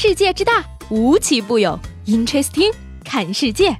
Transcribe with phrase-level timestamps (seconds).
[0.00, 1.76] 世界之大，无奇不有。
[2.06, 2.72] Interesting，
[3.04, 3.76] 看世界。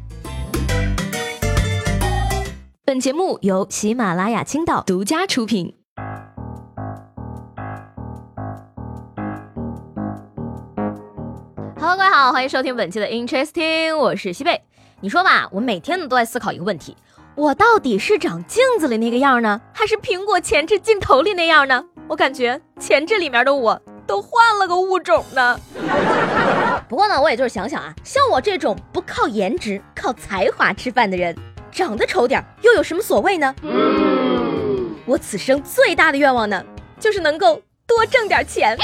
[2.84, 5.76] 本节目由喜马拉雅青岛独家出品。
[11.78, 14.62] Hello，各位好，欢迎收听本期的 Interesting，我是西贝。
[15.00, 16.96] 你说吧，我每天都在思考一个问题：
[17.36, 21.84] 我到底是长镜子里那个样呢，还是苹果前置镜头里那样呢？
[22.08, 23.80] 我感觉前置里面的我。
[24.08, 25.60] 都换了个物种呢。
[26.88, 31.36] 不过呢，我也就是想想啊，像我这种不靠颜值、靠才华吃饭的人，
[31.70, 33.54] 长得丑点又有什么所谓呢？
[35.04, 36.64] 我此生最大的愿望呢，
[36.98, 38.76] 就是能够多挣点钱。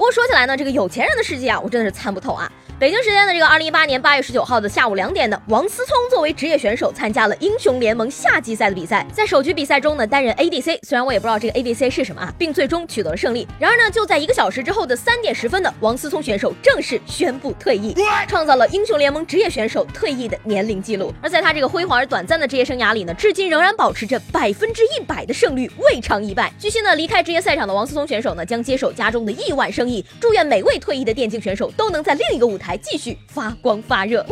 [0.00, 2.50] 不过说起来呢，这个有钱人的世界啊，我真的是参不透啊。
[2.78, 13.46] 北京时间的这个二零一八年八月十九号的下午两点呢，王思聪作为职业选手参加了英雄联盟夏季赛的比赛，在首局比赛中呢担任 ADC，虽然我也不知道这个 ADC 是什么啊，并最终取得了胜利。
[13.58, 17.94] 然而呢，就在一个小时之后的三点十分呢，王思聪选手正式宣布退役，
[18.26, 21.12] 创造了英雄联盟职业选手退役的年龄记录。
[21.20, 26.50] 而在他这个辉煌而短暂的职业生涯里呢，至今仍然保持着百分之一百的胜率，未尝一败。
[26.58, 29.89] 据悉呢，离开职业赛场的王思聪选手呢，将接手家中的亿万生意。
[30.20, 33.50] 祝愿每位退役的电竞选手都能在另一个舞台继续发。
[33.62, 34.24] 光发热。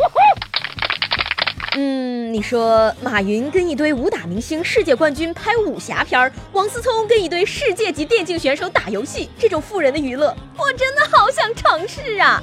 [1.76, 12.40] 嗯，你说马云跟一堆武打明星、世界冠军拍武侠片儿，王思聪跟一堆世界级电竞选手打游戏，这种富人的娱乐，我真的好想尝试啊！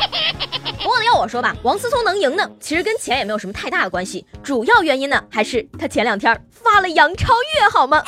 [0.77, 8.01] 不过，要我说吧，王思聪能赢呢，其实跟钱也没有什么太大的关系，主要原因呢，还是他前两天发了杨超越，好吗？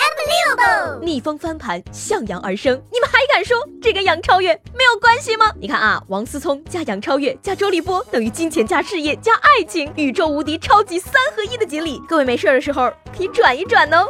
[1.00, 5.52] 逆风翻盘，向阳而生，你们还敢说这跟杨超越没有关系吗？
[5.60, 14.08] 你看啊，王思聪加杨超越加周立波等于金钱加事业加爱情，宇宙无敌超级三合一的锦鲤，各位没事的时候可以转一转哦。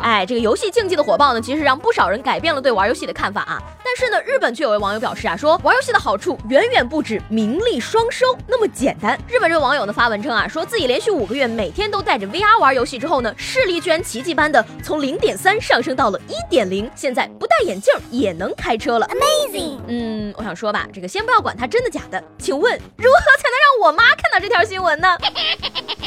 [0.00, 3.60] 哎，这个游戏竞技的火爆呢，其实让不少人改变了对玩游戏的看法啊。
[3.84, 9.18] 但是呢，日本却有位网友表示啊，说玩游戏的好处远远不止名利双收那么简单。
[9.28, 19.78] 日本这位网友呢发文称啊，说自己连续五个月每天都带着 VR 玩游戏之后呢，视力居然奇迹般的从零点三上升到了一点零，现在不戴眼镜也能开车了，Amazing。
[19.88, 25.16] 嗯，我想说吧，这个先不要管它真的假的，请问如何才能让我妈看到这条新闻呢？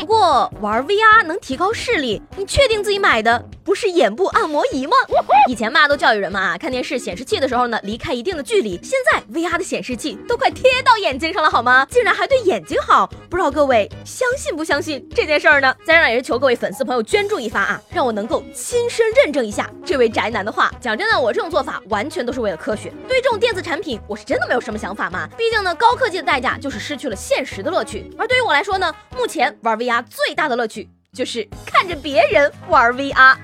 [0.04, 4.98] 不过玩 VR 能提高视力，你确定自己买的不是眼部按摩仪吗？
[5.48, 7.80] 以前嘛都教育人们啊，看电视显示器的时候呢。
[7.84, 11.88] 离开一定的距离，现在 VR 的显示器都快贴到眼睛上了，好吗？
[11.90, 15.74] 竟然还对眼睛好，不知道各位相信不相信这件事儿呢？
[15.86, 20.70] 在这也是求各位粉丝朋友捐助一发啊，让我能够亲身认证一下这位宅男的话。
[20.82, 22.92] 讲真的，我这种做法完全都是为了科学。
[23.08, 25.28] 对这种电子产品，我是真的没有什么想法嘛。
[25.38, 28.10] 毕竟呢，高科技的代价就是失去了现实的乐趣。
[28.18, 33.36] 而对于我来说呢，目前玩 VR 最大的乐趣就是看着别人玩 VR。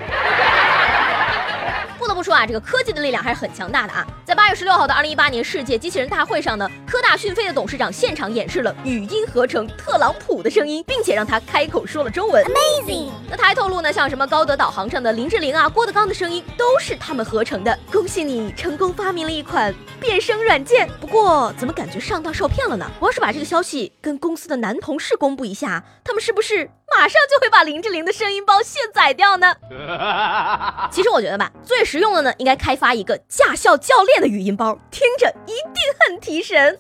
[1.97, 4.07] 不得不说啊，这个科技的力量还是很强大的啊！
[4.39, 13.11] 在八月十六号的二零一八年世界机器人大会上呢，科大讯飞的董事长现场演示了语音合成特朗普的声音，并且让他开口说了中文，Amazing！
[13.29, 17.77] 那他还透露呢，像什么高德导航上的林志玲啊、郭德纲的声音都是他们合成的。
[17.91, 20.89] 恭喜你成功发明了一款变声软件。
[21.01, 22.89] 不过怎么感觉上当受骗了呢？
[23.01, 26.71] 我要是把这个消息跟公司的男同事公布一下，他们是不是？
[26.97, 29.53] 马上就会把林志玲的声音包卸载掉呢。
[30.91, 36.77] 其实我觉得吧，最实用的呢，应该开发一个驾校教练的语音包，听着一定很提神。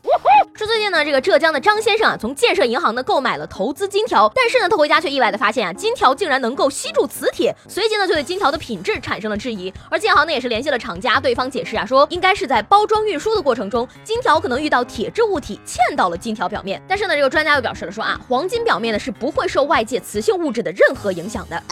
[0.55, 9.73] 说最近呢，这个浙江的张先生啊，从建设银行呢购买了投资金条，但是呢，他回家却意外的发现啊，金条竟然能够吸住磁铁，随即呢就对金条的品质产生了质疑。
[9.89, 16.81] 而建行呢也是联系了厂家，对方解释啊，说应该是在包装运输的过程中，金条可能遇到铁质物体嵌到了金条表面。
[16.87, 19.99] 但是呢，这个专家又表示了说啊，黄金表面呢是不会受外界。
[19.99, 21.63] 磁性物质的任何影响的。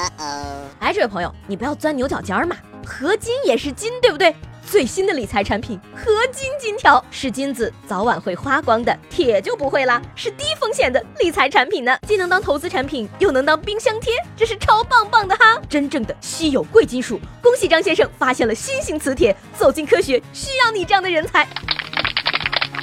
[0.80, 2.56] 哎，这位朋友，你不要钻牛角尖嘛，
[2.86, 4.36] 合金也是金，对不对？
[4.68, 15.58] 最新的理财产品合金金条是金子早晚会花光的，铁就不会啦，是低风险的理财产品呢，既能当投资产品，又能当冰箱贴，这是超棒棒的哈！
[15.70, 21.48] 真正的稀有贵金属，恭喜张先生发现了新型磁铁，走进科学需要你这样的人才。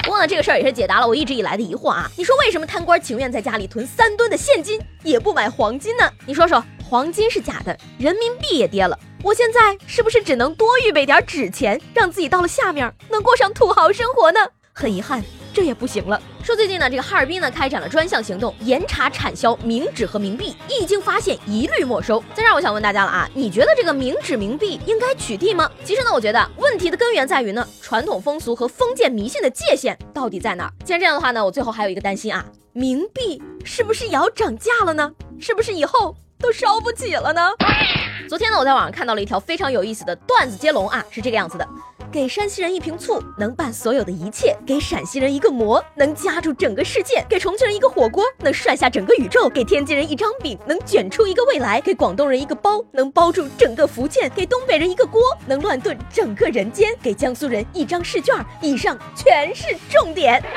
[0.02, 2.10] 不过呢，这个事儿也是解答了我一直以来的疑惑啊！
[2.16, 6.10] 你说为什么贪官情愿在家里囤三吨的现金，也不买黄金呢？
[6.24, 6.64] 你说说，
[6.94, 14.38] 黄金是假的，人民币也跌了，我现在是不是只能多预备点纸钱，让自己到了下面能过上土豪生活呢？
[14.72, 15.20] 很遗憾。
[15.52, 16.22] 这也不行了。
[16.44, 22.22] 说最近呢，这个哈尔滨呢开展了专项行动，严查产销冥纸和冥币，一经发现一律没收。
[22.32, 25.68] 在这儿，我想问大家了啊，你觉得这个冥纸冥币应该取缔吗？
[25.84, 30.72] 其实呢，我觉得问题的根源在于呢，传统风俗和封建迷信的界限到底在哪儿？
[30.84, 35.10] 既然这样的话呢，我最后还有一个担心啊，冥币是不是也要涨价了呢？
[35.40, 37.40] 是不是以后都烧不起了呢？
[38.28, 41.66] 昨天呢，我在网上看到了一条非常有意思的段子接龙啊，是这个样子的。
[42.12, 60.44] 给山西人一瓶醋能办所有的一切，给陕西人一个馍能夹住整个世界，给重庆人一个火锅能涮下整个宇宙，给天津人一张饼能卷出一个未来，给广东人一个包能包住整个福建，给东北人一个锅能乱炖整个人间，给江苏人一张试卷，以上全是重点。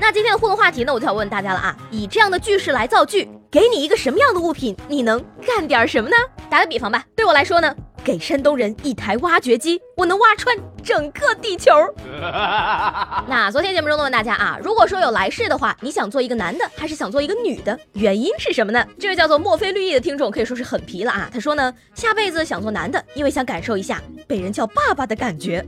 [0.00, 6.16] 那今天的互动话题呢，我就想问大家了啊，以这样的句式来造句，给你一个什么样的物品，你能干点什么呢？
[6.48, 11.70] 打个比方吧，对我来说呢，给山东人一台挖掘机，我能挖穿整个地球。
[13.28, 17.78] 那昨天节目中呢，问大家啊，如果说有来世的话，你想做一个男的，还是想做一个女的？
[17.92, 18.82] 原因是什么呢？
[18.98, 25.62] 这位叫做墨菲绿意的听众可以说是很皮了啊，他说呢，下辈子想做男的，因为想感受一下被人叫爸爸的感觉。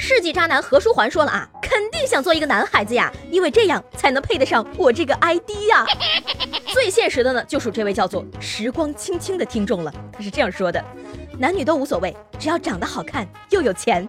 [0.00, 5.84] 世纪渣男何书桓说了啊，肯定想做一个男孩子呀，因为这样才能配得上我这个 ID 呀。
[6.72, 9.92] 最现实的呢，就属这位叫做时光轻轻的听众了。
[10.12, 10.82] 他是这样说的：
[11.38, 14.08] 男女都无所谓，只要长得好看又有钱。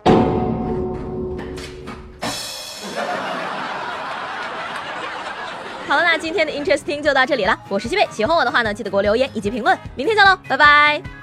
[5.88, 7.59] 好了，那今天的 Interesting 就到这里了。
[7.67, 9.77] 我是西贝，喜欢我的话呢，记得给我留言以及评论。
[9.95, 11.19] 明天见喽，拜拜。